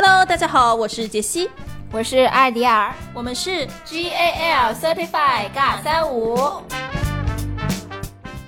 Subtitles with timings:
[0.00, 1.50] Hello，大家好，我是杰西，
[1.90, 6.62] 我是艾迪尔，我们是 G A L Certified 尬三五。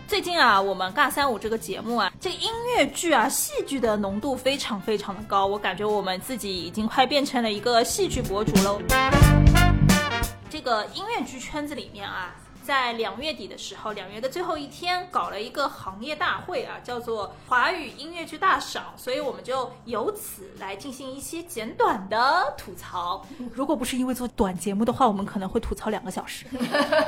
[0.06, 8.80] 最近啊，我们尬三五这个节目啊，这个音乐剧啊、戏剧的浓度非常非常的高，我感觉我们自己已经快变成了一个戏剧博主喽。
[10.48, 12.32] 这个音乐剧圈子里面啊。
[12.70, 23.26] 在两月底的时候，两月的最后一天，搞了一个行业大会啊，叫做华语音乐剧大赏，所以我们就由此来进行一些简短的吐槽。
[23.52, 26.46] 如果不是因为做短节目的话，我们可能会吐槽两个小时。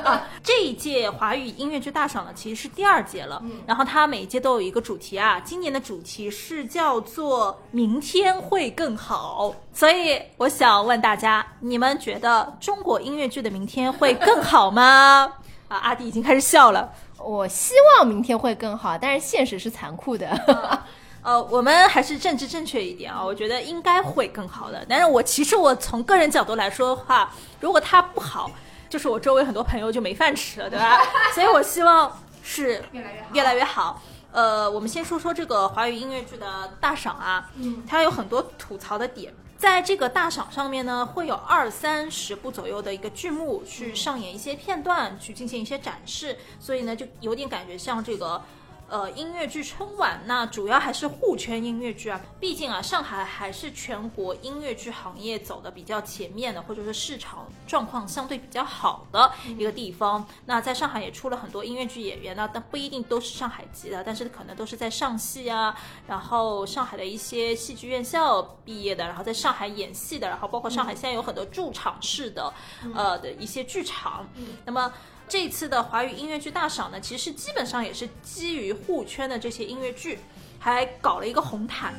[0.03, 15.31] 啊， 这一届华语音乐剧大赏呢，其实是第二届了，然后它每一届都有一个主题啊，今年的主题是叫做“明天会更好”，所以我想问大家，你们觉得中国音乐剧的明天会更好吗？
[15.73, 16.87] 啊，阿迪已经开始笑了。
[17.17, 20.29] 我希望明天会更好，但是现实是残酷的。
[21.23, 24.85] 呃，我们还是政治正确一点啊，我觉得应该会更好的。
[24.87, 28.51] 但是我其实我从个人角度来说的话，如果它不好，
[28.87, 30.99] 就是我周围很多朋友就没饭吃了，对吧？
[31.33, 32.11] 所以我希望
[32.43, 34.01] 是越来越好，越来越好。
[34.31, 39.33] 呃，我们先说说这个华语音乐剧的大赏啊，嗯，它有很多吐槽的点。
[39.63, 48.41] 在这个大赏上面呢，会有二三十部左右的一个剧目去上演一些片段，去进行一些展示，所以呢，就有点感觉像这个。
[48.89, 60.23] 呃，音乐剧春晚那主要还是沪圈音乐剧啊，毕竟啊，上海还是全国音乐剧行业走的比较前面的，或者说市场状况相对比较好的一个地方。
[60.45, 65.75] 那在上海也出了很多音乐剧演员呢，但不一定都是上海籍的，但是可能都是在上戏啊，
[66.07, 72.53] 然后上海的一些戏剧院校毕业的，然后在上海演戏的，然后包括上海现在有很多驻场式的
[72.93, 74.27] 呃的一些剧场，
[74.65, 74.93] 那么。
[75.27, 80.19] 这次的华语音乐剧大赏呢，其实基本上也是基于沪圈的这些音乐剧，
[80.59, 81.93] 还搞了一个红毯。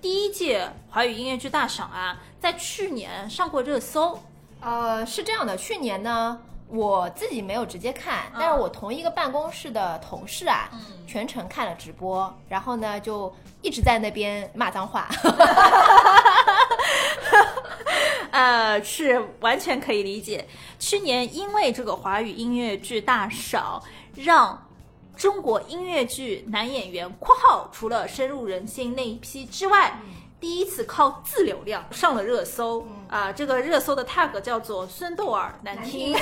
[0.00, 4.22] 第一届华语音乐剧大赏啊，在去年上过热搜。
[4.60, 6.38] 呃，是这样的，去年呢，
[6.68, 10.68] 我自己没有直接看，但是我同一个办公室的同事啊，
[11.06, 15.08] 全程看了直播，然后呢，就一直在那边骂脏话。
[18.32, 20.48] 呃，是完全可以理解。
[20.78, 23.80] 去年因为这个华语音乐剧大赏，
[24.14, 24.66] 让
[25.14, 30.00] 中国音乐剧男演员（括号除了深入人心那一批之外），
[30.40, 32.86] 第一次靠自流量上了热搜。
[33.06, 36.16] 啊，这个热搜的 tag 叫做“孙豆儿难听”。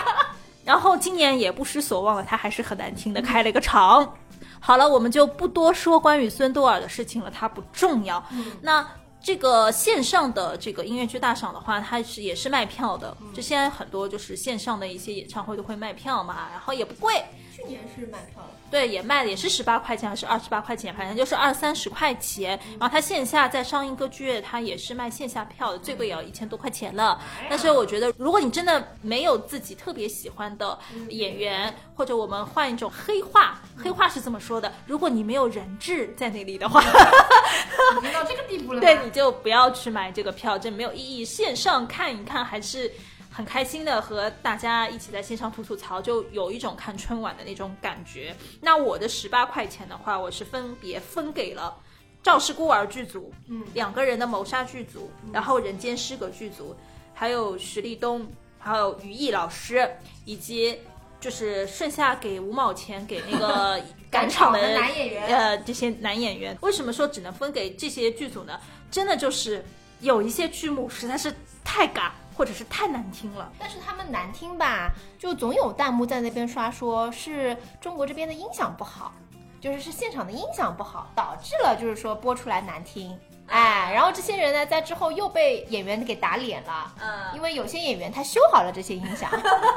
[0.66, 4.14] 然后今年也不失所望了，他还是很难听的，开了一个场。
[4.60, 8.22] 好了，我们就不多说关于孙豆儿的事情了，它不重要。
[8.60, 8.86] 那。
[9.26, 13.16] 这个线上的这个音乐剧大赏的话，它是也是卖票的。
[13.34, 17.24] 就现在很多就是线上的一些演唱会都会卖票嘛，然后也不贵。
[17.66, 18.50] 去年是买票了。
[18.68, 22.58] 对，也卖的也是十八块钱还是二十八块钱，反正就是二三十块钱。
[22.80, 27.20] 然后它线下在上映歌剧院，它也是卖线下票的，最贵也要一千多块钱了。
[27.48, 30.76] 但是我觉得，如果你真的没有自己特别喜欢的
[31.10, 36.82] 演员，或者我们换一种黑话，黑话是这么说的：如果你没有人质在那里的话，
[37.98, 41.24] 已经到这个地步了，对，你就不要去买这个票，这没有意义。
[41.24, 42.92] 线上看一看还是。
[43.36, 48.34] 很开心的和大家一起在线上吐吐槽，就有一种看春晚的那种感觉。
[48.62, 51.76] 那我的十八块钱的话，我是分别分给了
[52.22, 56.74] 《赵氏孤儿》剧组，嗯，两个人的谋杀剧组，然后《人间失格》剧组，
[57.12, 58.26] 还有徐立东，
[58.58, 59.86] 还有于毅老师，
[60.24, 60.80] 以及
[61.20, 63.78] 就是剩下给五毛钱给那个
[64.10, 66.56] 赶场的男演员，呃，这些男演员。
[66.62, 68.58] 为什么说只能分给这些剧组呢？
[68.90, 69.62] 真的就是
[70.00, 71.30] 有一些剧目实在是
[71.62, 72.12] 太尬。
[72.36, 79.14] 或者是太难听了，但是他们难听吧，就总有弹幕在那边刷，说是中国这边的音响不好，
[79.58, 83.18] 就是是现场的音响不好，导致了就是说播出来难听。
[83.48, 86.92] 哎，然后这些人呢，在之后又被演员给打脸了。
[87.00, 89.30] 嗯，因为有些演员他修好了这些音响，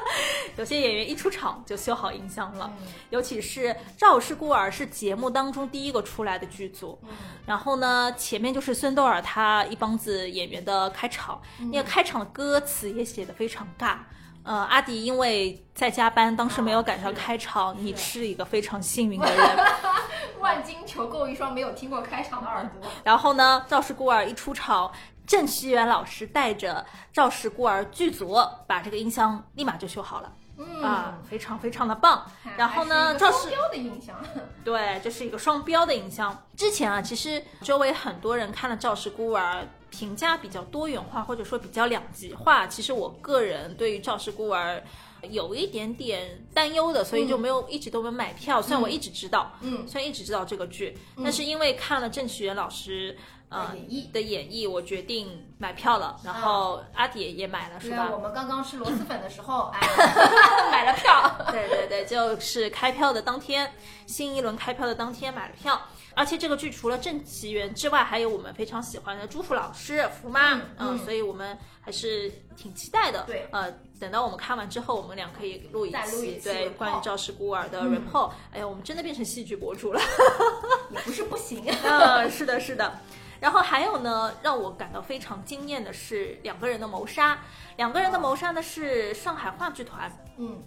[0.58, 2.72] 有些演员一出场就修好音响了。
[3.12, 6.98] 尤其是《赵氏孤儿》是节目当中第一个出来的剧组。
[7.04, 7.10] 嗯，
[7.46, 11.40] 然后呢，前面就是孙豆儿他一帮子演员的开场，
[11.72, 13.98] 那个开场的歌词也写的非常尬。
[14.44, 17.76] 呃，阿迪因为在加班，当时没有赶上开场。
[17.78, 19.48] 你是一个非常幸运的人。
[20.40, 22.90] 万金求购一双没有听过开场的耳朵。
[23.04, 24.92] 然后呢，赵氏孤儿一出场，
[25.26, 30.34] 郑希元老师带着赵氏孤儿剧组把这个音箱立马就修好了。
[30.58, 32.26] 嗯啊，非常非常的棒。
[32.58, 34.16] 然后呢，赵氏标的音箱。
[34.66, 36.46] 对，这是一个双标的音箱。
[36.58, 39.66] 之前啊，其实周围很多人看了赵氏孤儿。
[39.90, 42.68] 评价比较多元化，或者说比较两极化。
[42.68, 44.84] 其实我个人对于《赵氏孤儿》
[45.30, 48.62] 有一点点担忧的，所以就没有一直都没买票。
[48.62, 53.18] 虽然我一直知道，嗯，虽然一直知道这个剧，但是因为看了郑启元老师
[53.50, 58.10] 呃演绎的演绎，我决定买票了，然后阿迪也买了，是吧？
[58.12, 59.80] 我们刚刚吃螺蛳粉的时候，哎，
[60.72, 61.36] 买了票。
[61.52, 63.72] 对对对，就是开票的当天，
[64.06, 65.80] 新一轮开票的当天买了票。
[66.16, 73.24] 而且这个剧除了郑棋元之外，还有我们非常喜欢的朱福老师、福妈，嗯嗯所以我们还是挺期待的。
[73.26, 78.32] 对呃，等到我们看完之后，我们俩可以录一期对关于《赵氏孤儿》的嗯 report。
[78.52, 80.02] 哎呀，我们真的变成戏剧博主了。
[80.92, 81.64] 也不是不行。
[81.84, 83.00] 嗯，是的，是的。
[83.40, 87.40] 然后还有呢，让我感到非常惊艳的是两个人的谋杀。
[87.78, 90.62] 两个人的谋杀呢是上海话剧团嗯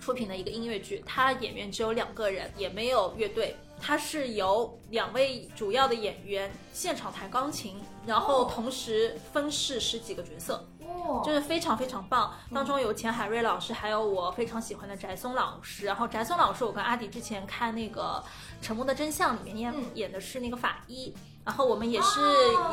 [0.00, 3.56] 出品的一个音乐剧，它演员只有两个人，也没有乐队。
[3.80, 7.76] 它是由两位主要的演员现场弹钢琴，
[8.06, 10.75] 然后哦同时分饰十几个角色，哦，
[11.24, 12.32] 就是非常非常棒。
[12.54, 15.86] 当中有钱海瑞老师，还有我非常喜欢的翟松老师。
[15.86, 18.22] 然后翟松老师，我跟阿迪之前看那个
[18.64, 21.14] 《沉默的真相》里面演、嗯演的是那个法医，
[21.44, 22.20] 然后我们也是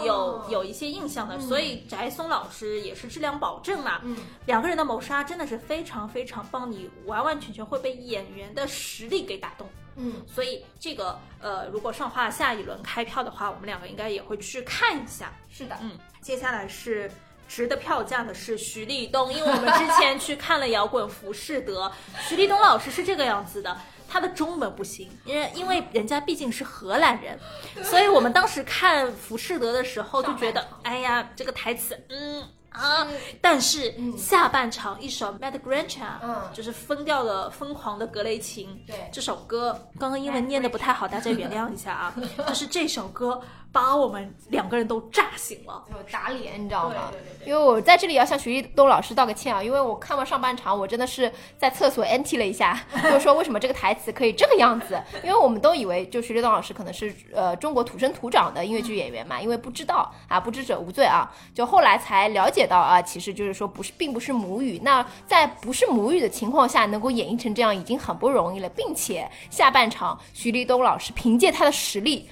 [0.06, 4.00] 有、哦有一些印象的，所以翟松老师也是质量保证嘛。
[4.04, 9.68] 嗯两个人的谋杀真的是非常非常棒，你完完全全会被演员的实力给打动。
[9.96, 15.32] 嗯所以这个呃，如果上画下一轮开票的话，我们两个应该也会去看一下。
[15.50, 17.12] 是的，嗯，接下来是
[17.54, 21.92] 值的票价的是徐立东，因为我们之前去看了摇滚浮士德，
[22.28, 23.78] 徐立东老师是这个样子的。
[24.10, 27.40] 他的中文不行，因为因为人家毕竟是荷兰人，
[27.84, 33.08] 所以我们当时看浮士德的时候就觉得哎呀，这个台词，嗯啊，
[33.42, 36.36] 但是下半场一首 Mad Grancha，嗯。
[36.54, 39.10] 就是疯掉了疯狂的格雷琴，对。
[39.12, 42.16] 这首歌刚刚英文念的不太好，大家原谅一下啊，
[42.48, 43.42] 就是这首歌
[43.72, 45.84] 把我们两个人都炸醒了。
[45.90, 47.10] 就打脸，你知道吗？
[47.12, 47.48] 对对对对。
[47.48, 55.02] 因为我在这里要向徐立东老师道个歉啊，因为我看完上半场，我真的是在厕所 NT 了一下， 就是说为什么这个台词可以这个样子？
[55.24, 64.80] 因为我们都以为就徐立东老师可能是呃中国土生土长的音乐剧演员嘛，因为不知道啊，不知者无罪啊，就后来才了解到啊，其实就是说不是，并不是母语。
[64.84, 72.30] 那在不是母语的情况下，能够演绎成这样已经很不容易了，并且下半场徐立东老师凭借他的实力。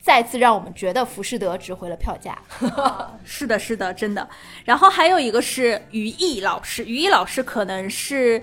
[0.00, 2.38] 再次让我们觉得浮士德值回了票价。
[3.24, 4.28] 是的，是的，真的。
[4.62, 8.42] 然后还有一个是于毅老师，于毅老师可能是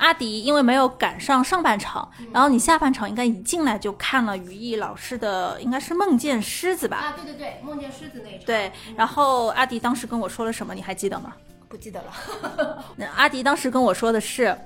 [0.00, 6.96] 阿迪，因为没有赶上上半场，然后你下半场应该一进来就看了于毅老师的，应该是《梦见狮子》吧？
[6.96, 8.72] 啊，对对对，梦见狮子那一场，对。
[8.96, 11.34] 然后阿迪当时跟我说了什么，你还记得吗？
[11.68, 12.12] 不记得了。
[12.96, 14.56] 那阿迪当时跟我说的是。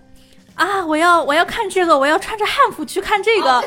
[0.54, 0.86] 啊！
[0.86, 3.64] 我要我要看这个，我要穿着汉服去看这个。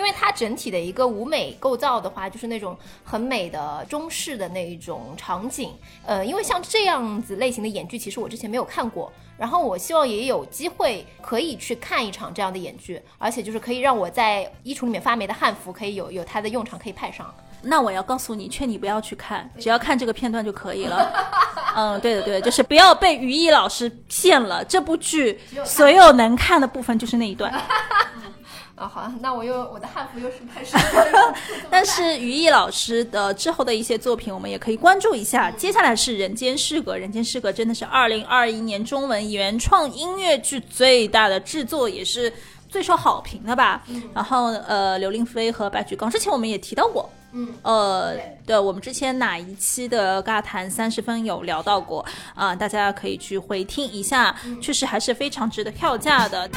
[0.00, 2.74] 因为它整体的一个舞美构造的话，就是那种
[3.04, 5.74] 很美的中式的那一种场景。
[6.06, 9.12] 呃，因为像这样子类型的演剧，其实我之前没有看过。
[9.36, 17.34] 然后我希望也有机会可以去看一场这样的演剧，而且就是可以让我在衣橱里面发霉的汉服可以有有它的用场可以派上。
[17.62, 21.12] 那我要告诉你，劝你不要去看，只要看这个片段就可以了。
[21.76, 24.64] 嗯，对的对的，就是不要被于毅老师骗了。
[24.64, 27.52] 这部剧所有能看的部分就是那一段，
[28.80, 30.78] 啊，好，那我又我的汉服又是拍摄。
[31.68, 35.50] 但是 于毅老师的之后的一些作品，我们也可以关注一下。
[35.50, 42.32] 接下来是《人间失格》，《人间失格》真的是二零二一年中文原创音乐剧最大的制作，也是
[42.70, 43.82] 最受好评的吧。
[44.14, 47.10] 然后呃，刘令飞和白举纲之前我们也提到过。
[47.32, 52.02] 嗯，呃对，对，我们之前哪一期的尬谈三十分有聊到过
[52.34, 56.48] 啊、大家可以去回听一下，确实还是非常值得票价的。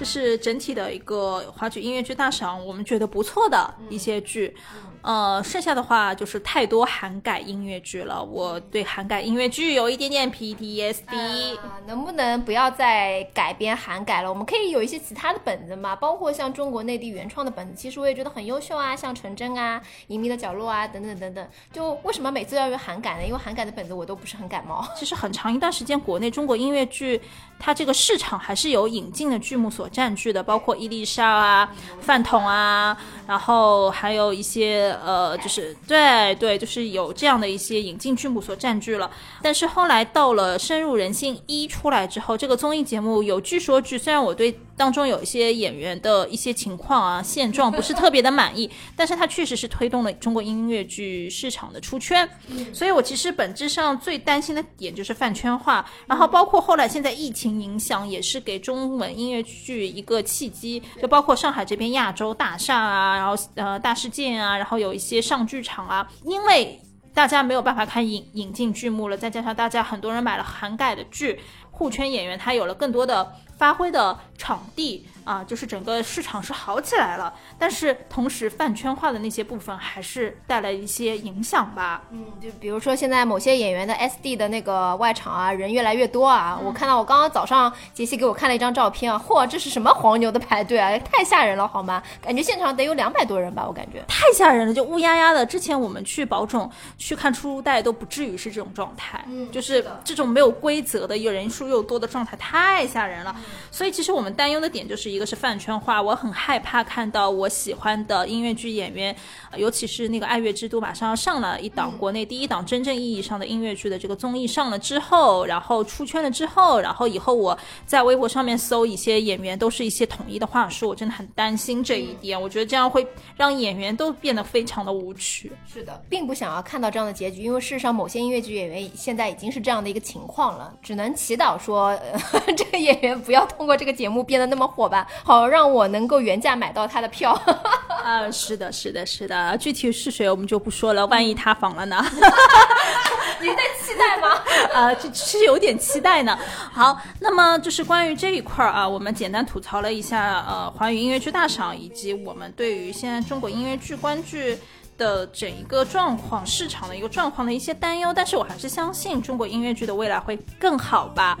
[0.00, 4.56] 这是整体的一个华剧音乐剧大赏，我们觉得不错的一些剧。
[5.02, 11.56] 呃，剩下的话就是太多韩改音乐剧了，我对韩改音乐剧有一点点 PTSD。
[11.56, 14.28] 啊，能不能不要再改编韩改了？
[14.28, 21.48] 我们可以有一些其他的本子嘛，包括像中国内地原创的本子，其实我也觉得很优秀啊，像《纯真》啊、《隐秘的角落》啊，等等等等。
[21.72, 23.24] 就为什么每次要用韩改呢？
[23.24, 24.86] 因为韩改的本子我都不是很感冒。
[24.96, 27.20] 其实很长一段时间，国内中国音乐剧
[27.58, 39.10] 它这个市场还是有引进的剧目所占据的，包括伊丽莎啊、饭桶啊，然后还有一些呃，就是对对，就是有这样的一些引进剧目所占据了。
[39.42, 52.26] 但是后来到了《深入人心一》出来之后，这个综艺节目有据说据，虽然我对当中有一些演员的一些情况啊现状不是特别的满意， 但是它确实是推动了中国音乐剧市场的出圈。
[52.72, 66.80] 所以我其实本质上最担心的点就是饭圈化，然后包括后来现在疫情影响，也是给中文音乐剧一个契机，就包括上海这边亚洲大厦啊，然后呃大世界啊，然后有一些上剧场啊，因为。
[67.12, 71.40] 大家没有办法看引引进剧目了，再加上大家很多人买了韩改的剧，
[71.72, 82.02] 互圈演员他有了更多的发挥的场地啊，就是整个市场是好起来了，但是同时饭圈化的那些部分还是带来一些影响吧。
[82.10, 86.58] 嗯，就比如说现在某些演员的 SD 的那个外场啊，人越来越多啊。
[86.60, 92.02] 我看到我刚刚早上杰西给我看了一张照片啊，嚯，这是什么黄牛的排队啊，太吓人了好吗？
[92.20, 95.46] 感觉现场得有两百多人吧，我感觉太吓人了，就乌压压的。
[95.46, 96.68] 之前我们去保种
[96.98, 103.36] 去看初代都不至于是这种状态，嗯就是这种没有规则的、有人数又多的状态太吓人了。
[103.70, 109.14] 所以其实我们担忧的点就是一个是饭圈化，我很害怕看到我喜欢的音乐剧演员，
[109.50, 122.40] 呃尤其是那个《爱乐之都》马上要上了一档国内第一档真正意义上的音乐剧的这个综艺上了之后，然后出圈了之后，然后以后我在微博上面搜一些演员都是一些统一的话术，我真的很担心这一点。
[122.40, 125.52] 我觉得这样会让演员都变得非常的无趣。
[125.66, 132.18] 是的，并不想要看到这样的结局，因为事实上某些音乐剧演员现在已经是这样的一个情况了，只能祈祷说、呃、
[132.56, 137.32] 这个演员不要通过这个节目变得那么火吧，好让我能够原价买到他的票。
[138.04, 142.04] 啊，是的，是的，是的，具体是谁我们就不说了，万一塌房了呢？
[143.40, 144.42] 你在期待吗？
[144.74, 146.38] 呃， 这是有点期待呢。
[146.72, 154.58] 好，那么就是关于这一块儿啊，我们简单吐槽了一下呃华语音乐剧大赏，以及我们对于现在中国音乐剧观剧。
[155.00, 161.38] 的整一个状况，市场的一个状况的一些担忧，但是我还是相信中国音乐剧的未来会更好吧。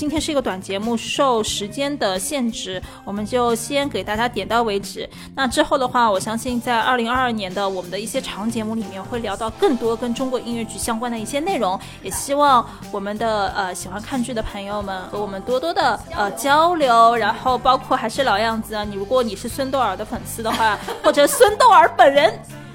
[0.00, 5.06] 今天是一个短节目，受时间的限制，我们就先给大家点到为止。
[5.34, 11.78] 那之后的话，我相信在二零二二年的我们的一些长节目里面，会聊到更多跟中国音乐剧相关的一些内容。
[12.02, 17.14] 也希望我们的呃喜欢看剧的朋友们和我们多多的呃交流。
[17.16, 22.32] 然后包括还是老样子啊，你如果你是孙豆儿的粉丝的话，或者孙豆儿本人。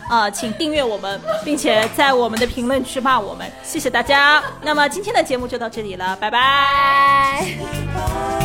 [0.09, 4.43] 啊、请订阅我们，并且在我们的评论区骂我们，谢谢大家。
[4.61, 6.39] 那么今天的节目就到这里了，拜拜。
[7.95, 8.44] 拜。